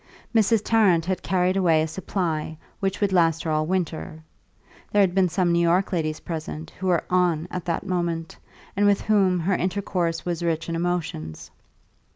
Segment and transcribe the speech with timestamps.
[0.33, 0.63] Mrs.
[0.63, 4.23] Tarrant had carried away a supply which would last her all winter;
[4.91, 8.35] there had been some New York ladies present who were "on" at that moment,
[8.75, 11.51] and with whom her intercourse was rich in emotions.